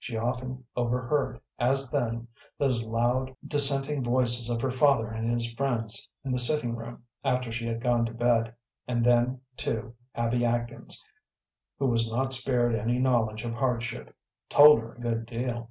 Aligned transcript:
She 0.00 0.16
often 0.16 0.64
overheard, 0.74 1.40
as 1.60 1.88
then, 1.88 2.26
those 2.58 2.82
loud, 2.82 3.36
dissenting 3.46 4.02
voices 4.02 4.50
of 4.50 4.60
her 4.60 4.72
father 4.72 5.06
and 5.06 5.30
his 5.30 5.52
friends 5.52 6.10
in 6.24 6.32
the 6.32 6.40
sitting 6.40 6.74
room, 6.74 7.04
after 7.22 7.52
she 7.52 7.64
had 7.68 7.80
gone 7.80 8.04
to 8.06 8.12
bed; 8.12 8.56
and 8.88 9.04
then, 9.04 9.40
too, 9.56 9.94
Abby 10.16 10.44
Atkins, 10.44 11.04
who 11.78 11.86
was 11.86 12.10
not 12.10 12.32
spared 12.32 12.74
any 12.74 12.98
knowledge 12.98 13.44
of 13.44 13.54
hardship, 13.54 14.12
told 14.48 14.80
her 14.80 14.94
a 14.96 15.00
good 15.00 15.26
deal. 15.26 15.70